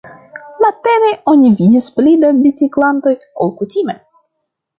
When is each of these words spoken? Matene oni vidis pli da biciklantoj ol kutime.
Matene 0.63 1.09
oni 1.33 1.51
vidis 1.59 1.89
pli 1.99 2.15
da 2.25 2.33
biciklantoj 2.39 3.15
ol 3.47 3.55
kutime. 3.61 3.97